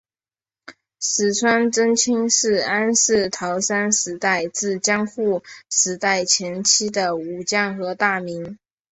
[0.99, 8.57] 石川贞清是安土桃山时代至江户时代前期的武将和大名。